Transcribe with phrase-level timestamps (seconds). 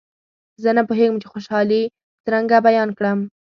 [0.63, 1.81] زه نه پوهېږم چې خوشالي
[2.23, 3.19] څرنګه بیان کړم.